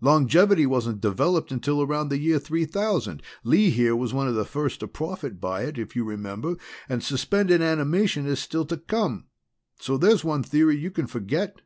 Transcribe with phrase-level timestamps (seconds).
[0.00, 4.80] Longevity wasn't developed until around the year 3000 Lee here was one of the first
[4.80, 6.56] to profit by it, if you remember
[6.88, 9.26] and suspended animation is still to come.
[9.78, 11.60] So there's one theory you can forget."